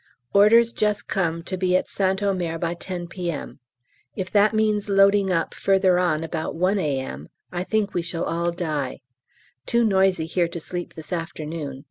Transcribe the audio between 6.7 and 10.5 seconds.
A.M. I think we shall all die! Too noisy here